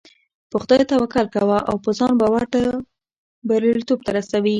په 0.51 0.55
خدای 0.61 0.81
توکل 0.91 1.25
کوه 1.35 1.57
او 1.69 1.75
په 1.83 1.89
ځان 1.97 2.11
باور 2.21 2.43
تا 2.53 2.59
برياليتوب 3.49 3.99
ته 4.05 4.09
رسوي. 4.17 4.49